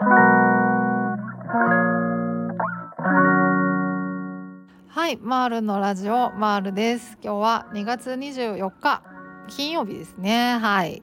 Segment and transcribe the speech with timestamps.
[0.00, 0.06] は
[5.10, 7.18] い、マールのラジオマールです。
[7.20, 9.02] 今日は2月24日
[9.48, 10.56] 金曜日ですね。
[10.58, 11.02] はい。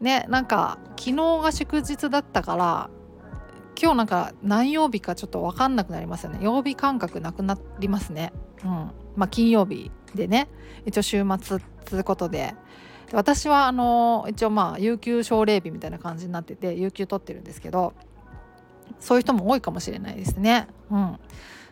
[0.00, 2.88] ね、なんか昨日が祝日だったから
[3.78, 6.38] 今日なんか何曜日かちょっと分かんなくなりますよね。
[6.40, 8.32] 曜日感覚なくなりますね。
[8.64, 8.70] うん。
[9.14, 10.48] まあ金曜日でね、
[10.86, 12.54] 一応週末ということで。
[13.12, 17.92] 私はあの一応まあ有給奨励日みたいな感じになってて有給取ってるんですけど
[19.00, 20.68] そういう人も多いかもしれないですね。
[20.90, 21.18] うん。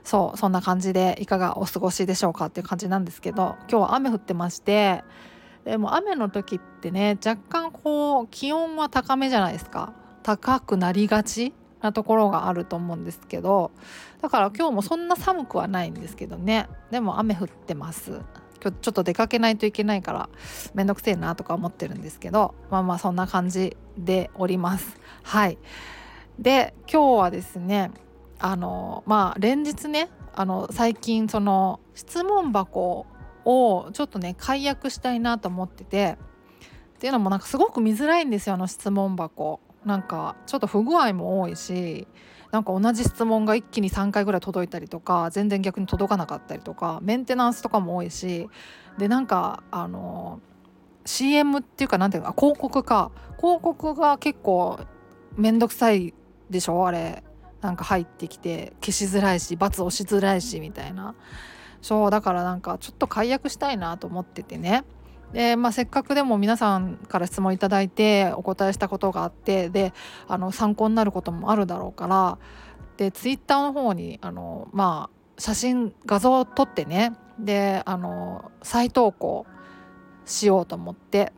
[0.05, 5.05] そうそんな感じでいかがお過ごしでしょうかっていう感じなんですけど今日は雨降ってまして
[5.64, 9.92] でも雨の時ってね若干こう気温は高めじゃないですか。
[10.23, 13.70] 高くなりがちなところがあると思うんですけど
[14.20, 16.69] だから今日もそんな寒くはないんですけどね。
[16.91, 18.20] でも雨降ってます。
[18.62, 20.28] 今日ちょっと出かけないといけないから
[20.75, 24.98] めんどくせえなとか思ってるんですけどまあまあそんな感じでおります。
[25.23, 25.59] はい。
[26.41, 27.91] で今日はですね
[28.39, 33.06] あのまあ連日ねあの最近その質問箱
[33.45, 36.17] をちょっとね解約したいなと思ってて
[36.97, 39.61] っていうのもなんかすごく見づらいんですよあの質問箱。
[39.84, 42.06] なんかちょっと不具合も多いし
[42.53, 48.51] なんか同じ質問が一気に3回ぐらい届いたりとか全然逆に届かなかったりとかメンテナンスとかも多いし
[48.98, 50.42] でなんかあの
[51.07, 53.11] CM っていうか何ていうか広告か。
[53.39, 54.79] 広告が結構
[55.34, 56.12] めんどくさい
[56.51, 56.87] でしょ？
[56.87, 57.23] あれ。
[57.61, 61.15] なんか入ってきて消しづらいし罰押しづらいしみたいな。
[61.83, 64.84] そうだからなんかちょっと解約したいなと思っててね。
[65.34, 69.92] で、まあ、せっかくでも皆さんから質問いただいてお答えしたことがあってで
[70.27, 72.39] あの参考になることもあるだろうから。
[72.97, 77.12] でツイッターの方にあのまあ写真画像を撮ってね。
[77.39, 79.45] であの再投稿
[80.25, 81.35] しようと思って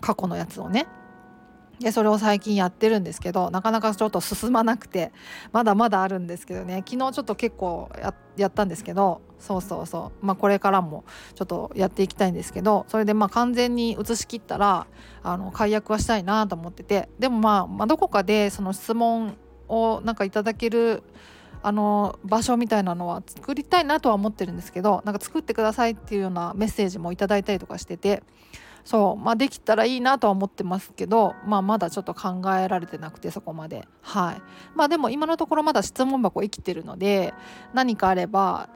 [0.00, 0.86] 過去のやつをね。
[1.80, 5.12] でそれを最近やってるんですけどなかなかちょっと進まなくて
[5.52, 6.84] まだまだあるんですけどね。
[6.88, 7.90] 昨日ちょっと結構
[8.36, 10.26] やったんですけどそうそうそう。
[10.26, 14.86] まあこれからもちょっとやっていきたいんですけどそれでまあ完全に移しきったら
[15.22, 17.08] あの解約はしたいなと思ってて。
[17.18, 19.36] でもまあ、まあ、どこかでその質問
[19.68, 21.02] をなんかいただける
[21.62, 28.22] あの場所みたいなのは作りたいなとは思ってるんですけどなんか作ってくださいっていうようなメッセージもいただいたりとかしてて。
[28.84, 33.88] そうまあできたらいいなとは思ってますけど、まあ、まだちょっと考えられてなくてそこまで。
[34.02, 34.42] はい。
[34.74, 37.32] まあでも今のところまだ質問箱生きてるので
[37.72, 38.68] 何かあれば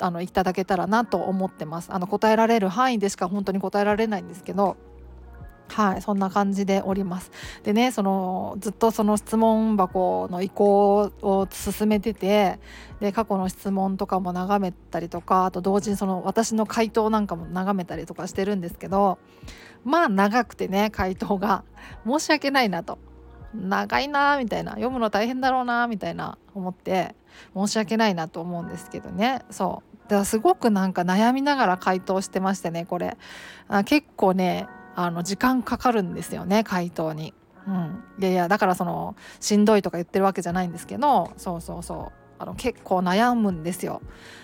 [0.00, 1.92] あのいただけたらなと思ってます。
[1.92, 4.76] あの答えられる範囲でしか本当に答えられないんですけど
[5.68, 7.30] はいそんな感じでおります。
[7.62, 12.58] でねそのずっとその質問箱の移行を進めてて
[13.00, 19.18] で過去の質問とかも眺めたりとかあと同時にその私の回答なんかも眺めたりとかしてるんですけど
[19.84, 21.64] まあ長くてね回答が
[22.06, 22.98] 申し訳ないなと。
[23.54, 27.14] 長いなみたいな読むの大変だろうなみたいな思って
[27.54, 29.42] 申し訳ないなと思うんですけどね。
[29.50, 30.02] そう。
[30.04, 33.16] だからすごくなんか悩みながら回答してましてねこれ。
[33.68, 37.34] あ結構ねあの時間かかるんですよね回答に。
[37.66, 44.02] うん、いやいやだからそのしんどいとか言ってるわけじゃないんですけどそうそうそうあの結構悩むんですよ。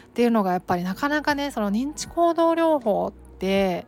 [0.09, 3.87] っていうのがやっぱりなかなかねその認知行動療法って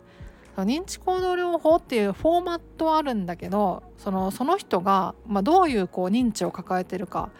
[0.56, 7.30] 認知行動療法っていうフォーマットはあるんだけどそのその人が、まあ、どういうこう認知を抱えてるか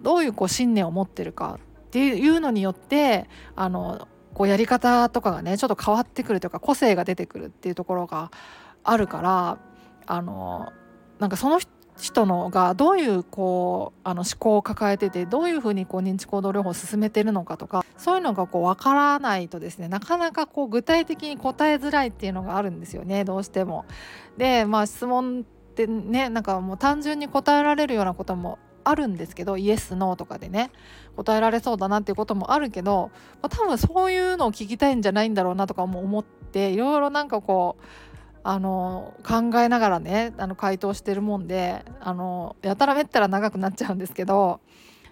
[0.00, 8.30] どういうこう信念を持ってるかっていうのによってあのこうやり方とかがねちょっと変わってくるというか個性が出てくるっていうところが
[8.84, 9.58] あるから
[10.06, 10.72] あの
[11.18, 11.60] なんかその
[11.98, 23.84] 人のがどういうこうあの思考を抱えててどういうふうにこう認知行動療法を進めてるのかとかそういうのがこう分からないとですねなかなかこう具体的に答えづらいっていうのがあるんですよねどうしても。
[24.36, 30.70] でまあ質問ってねなんかもう単純に答えられるようなこともあるんですけどイエス・ノーとかでね
[31.16, 33.10] 答えられそうだなっていうこともあるけど、
[33.40, 37.84] まあ、多分そういうのを聞きたいんじゃないんだろうなとかも思っていろいろなんかこう
[38.44, 44.60] あの考えながらねあの回答してるもんであのやたらめったら長くなっちゃうんですけど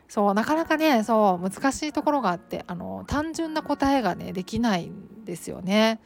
[0.09, 6.01] そうなかなかねそう難しいところがあってあの単純な答えがねできないんですよね。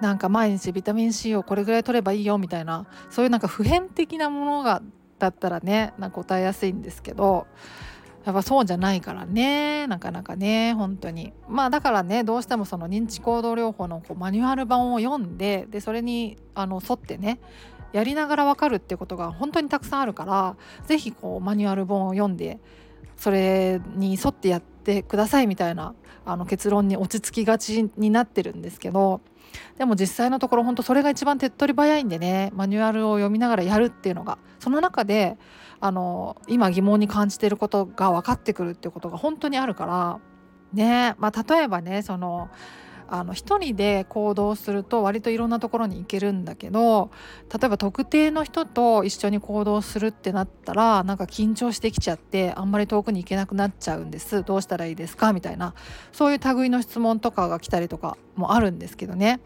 [0.00, 4.82] なんか毎日ビタミン C をこれぐらい取ればいいよみたいなそういうなんか普遍的なものが
[5.20, 7.46] だったらねなんか答えやすいんですけど
[8.24, 11.32] やっぱそうじゃないからねなかなかね本当に。
[11.48, 17.40] まあだからねどうしてもその認知行動療法のこうマニュアル版を読んででそれにあの沿ってね
[17.92, 22.58] やりながら分かるってことが本当にたくさんあるから是非こうマニュアル本を読んで
[23.16, 29.20] それに沿ってやってくださいみたいなあの結論に落ち着きがちになってるんですけど
[29.76, 35.36] でも実際のところ本当それが一番手っ取り早いんでねマニュアルを読みながらやるっていうのがその中で
[35.84, 40.20] あの今疑問に感じていることが分かってくるっていうことが本当にあるから
[40.72, 42.50] ねまあ例えばねその
[43.08, 47.10] あの一人で行動すると割といろんなところに行けるんだけど
[47.52, 54.44] 例えば特定の人と一緒に行動するってなったらなんか緊張してきちゃってあんまり遠くに行けなくなっちゃうんです。
[54.44, 55.32] どうしたらいいですか？
[55.32, 55.74] みたいな
[56.12, 59.40] そういう類の質問とかが来たりとかもあるんですけどね。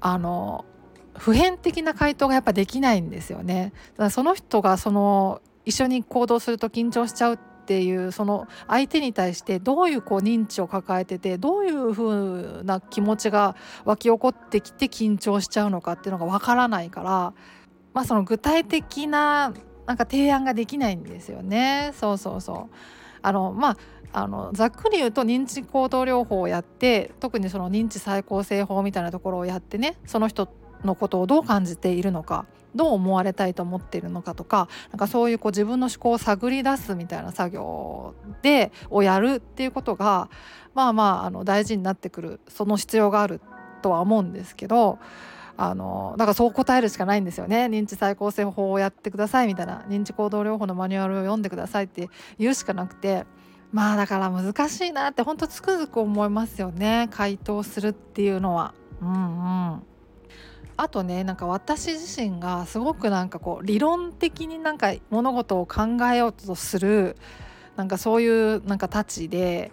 [0.00, 0.64] あの
[1.16, 3.72] 普遍的な回答がやっぱできないんですよね。
[3.92, 13.56] だからその人がその一緒に行動すると緊張しちゃうっていうその相手に対してどういうこう認知を抱えててどういう風な気持ちが
[13.86, 17.32] 湧き起こってきて緊張しちゃうのかっていうのがわからないから、
[17.94, 19.54] まあ、その具体的な
[19.86, 21.92] なんか提案ができないんですよね。
[21.94, 22.76] そうそうそう
[23.22, 23.76] あのまあ
[24.12, 30.46] あのざっくり言うと認知行動療法をやって特にその認知再構成法みたいなところをやってねその人
[30.84, 40.28] のことをどう感じているのかどう思われたいと思っているのかとかなんかそういうこう自分の思考を探り出すみたいな作業でをやるっていうことが
[40.74, 43.40] まあまああの大事になってくるその必要がある
[43.82, 44.98] とは思うんですけど
[45.56, 47.66] あのだからそう答えるしかないんですよね。
[47.66, 52.08] 認知再構成法をやってくださいみたいな認知行動療法のマニュアルを読んでくださいって
[52.38, 53.24] 言うしかなくて
[53.70, 57.08] まあだから難しいなってほんとつくづく思いますよね。
[57.12, 58.74] 回答するっていうのは。
[59.00, 59.82] うんうん。
[60.76, 65.82] あとねなんか私自身がすごくなんかこう理論的になんか物事を考
[66.12, 67.16] えようとする
[67.76, 69.72] なんかそういうなんかタチで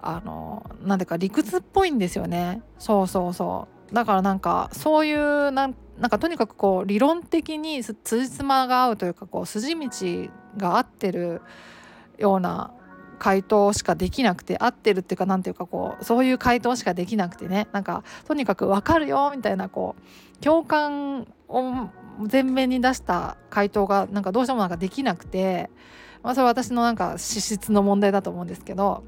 [0.00, 2.62] あのなんでか理屈っぽいんですよね。
[2.78, 3.94] そうそうそう。
[3.94, 9.88] だからなんかそういうなんなんかとにかくこう理論的に辻褄が合うというかこう筋道
[10.56, 11.42] が合ってる
[12.18, 12.72] ような
[13.18, 17.68] 回答しかできなくて合ってるっていうか何ていうかこうそういう回答しかできなくてね。
[17.72, 21.88] なんかとにかく分かるよみたいなこう共感を
[22.30, 25.70] 前面に出した回答がなんかどうしてもなんかできなくて、
[26.22, 29.04] まあ、それは私のなんか資質の問題だと思うんですけど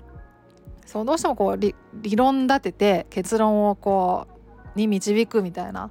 [0.87, 1.75] そうどうしてもこう理
[2.17, 4.27] 論立てて結論をこ
[4.75, 5.91] うに導くみたいな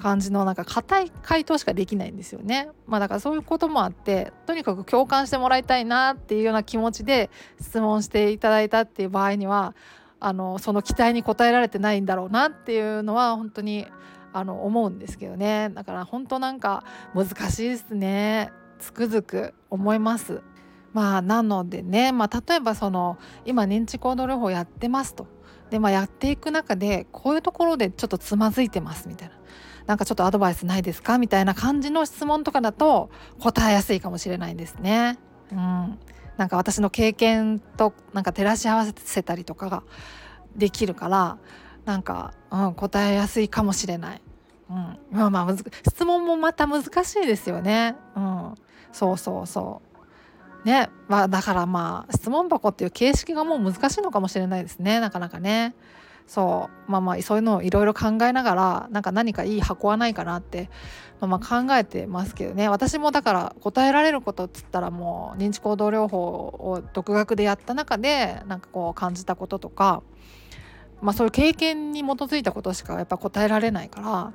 [0.00, 2.68] 感じのなんか硬い回答しかできないんですよね。
[2.86, 7.30] まあだからそういうこともあってとにかく共感してもらいたいなっていうような気持ちで
[7.60, 9.74] 質問していただいたっていう場合には
[10.18, 13.86] あのその期待に応えられてないんだろうなっていうのは本当に
[14.32, 20.42] あの思うんですけどねだから本当なんか難しいですねつくづく思います。
[20.92, 25.26] まあなのでね、まあ、例えばその今認知行動療法やってますと
[25.70, 29.39] で、まあ、やっていく中でこういうところでちょっとつまずいてますみたいな
[29.90, 33.10] なんかちょっとアドバイスないですかみたいな感じの質問とかだと
[33.40, 35.18] 答えやすいかもしれないですね。
[35.50, 35.98] うん、
[36.36, 39.82] なんか私の経験となんか照らし合わせたりとかが
[40.54, 41.38] できるから
[41.86, 44.22] なんか、うん、答えやすいかもしれない。
[44.70, 47.96] うん、まあまあ質問もまた難しいですよね。
[48.14, 48.54] うん、
[48.92, 49.82] そうそうそ
[50.62, 55.74] うねまあだからまあ質問箱っていう形式がもう難しいのかもしれないですねなかなかね。
[56.30, 60.70] そうまあまあそういうのをいろいろ考えながらなんか何かいい箱はないかなって、
[61.18, 70.04] まあ、まあ考えてますけどね私もだから答えられることっつったらもう認知行動療法を独学でやった中でなんかこう感じたこととか、
[71.02, 74.32] まあ、そういう経験に基づいたことしかやっぱ答えられないから。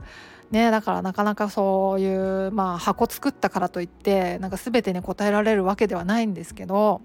[0.52, 7.02] ね、だからなかなかそういう、まあ、箱作ったからといってなんか全てに答えられるわけではないんですけど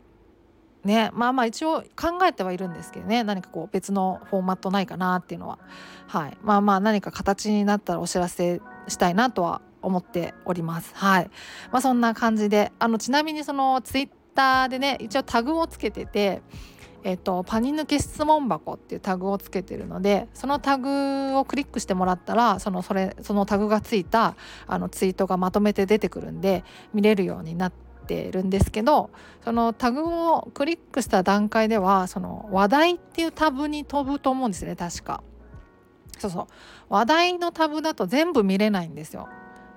[0.84, 5.58] ねまあまあ一応考えてはいるんですけどね何かこう別のフォーマットないかなっていうのは。
[6.06, 6.36] はい。
[6.42, 10.92] まあまあ何か形になったらお知らせしたいなとは思っております。
[10.94, 11.30] はい。
[11.70, 16.42] まあそんな感じであのちなみにそのツイッターでね一応タグをつけてて
[17.02, 29.10] えっと、パニ抜け質問箱っていうタグをつけてるのでそのタグをクリックしてもらったらそのそれそのタグがついたあのツイートがまとめて出てくるんで見れるようになっててるんですけど
[29.44, 30.02] そのタグ
[30.32, 35.22] をクリックした段階ではその話題っていうタブに飛ぶと思うんですね確か。
[36.18, 36.46] そうそう
[36.90, 39.28] 話題のタブだと全部見れないんですよ。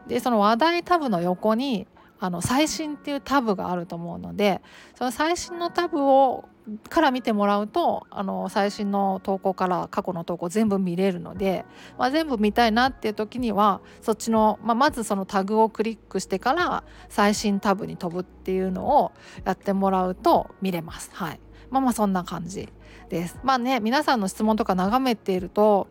[0.08, 1.88] でその話題タブの横に
[2.20, 4.62] あの最新っていうタブがあると思うので
[4.96, 6.46] その最新のタブを
[6.90, 11.66] から見てもらうとあの最新の投稿から過去の投稿全部見れるので、
[11.98, 19.12] まあ、全部見たいなっていう時にはそっちの、まあ、まずそのタグをクリックしてから最新タブに飛ぶっていうのを
[19.44, 21.10] やってもらうと見れます。
[21.14, 21.40] はい、
[21.70, 22.70] まあまあそんな感じ
[23.10, 23.40] です。
[23.44, 25.88] まあね皆さんの質問とか眺めていると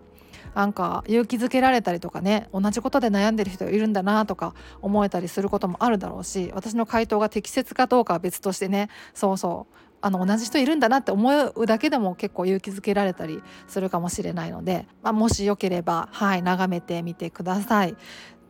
[0.55, 17.97] なんか勇気づけられたりとかね同じことで悩んでる人いるんだなとか思えたりすることもあるだろうし私の回答が適切かどうかは別としてねそうそうあの同じ人いるんだなって思うだけでも結構勇気づけられたりするかもしれないので、まあ、もしよければはい眺めてみてください。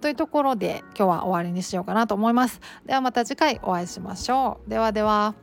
[0.01, 2.61] というところで今日は終わりにしようかなと思います。
[2.85, 4.71] ではまた次回お会いしましょう。
[4.71, 5.35] ではでは。